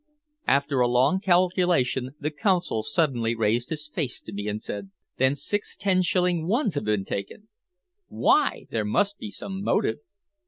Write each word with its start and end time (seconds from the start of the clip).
After 0.47 0.79
a 0.79 0.87
long 0.87 1.19
calculation 1.19 2.15
the 2.19 2.31
Consul 2.31 2.81
suddenly 2.81 3.35
raised 3.35 3.69
his 3.69 3.87
face 3.87 4.19
to 4.21 4.33
me 4.33 4.47
and 4.47 4.59
said 4.59 4.89
"Then 5.17 5.35
six 5.35 5.75
ten 5.75 6.01
shilling 6.01 6.47
ones 6.47 6.73
have 6.73 6.85
been 6.85 7.05
taken!" 7.05 7.49
"Why? 8.07 8.65
There 8.71 8.83
must 8.83 9.19
be 9.19 9.29
some 9.29 9.61
motive!" 9.63 9.97